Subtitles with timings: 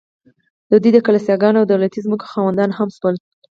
[0.83, 3.15] دوی د کلیساګانو او دولتي ځمکو خاوندان هم شول